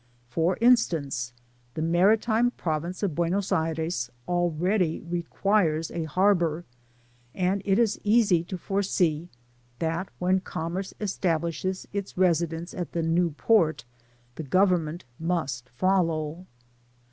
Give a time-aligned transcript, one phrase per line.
[0.29, 1.31] For iu •tancey
[1.75, 6.63] the maritime province of Bu^os Jkben idready requires aharbour;
[7.35, 9.29] and it {s easy tg foresee
[9.79, 13.85] that^ when commerce establishes its redd^ice at the ^Mw port,
[14.37, 16.47] the govonmait must folbw.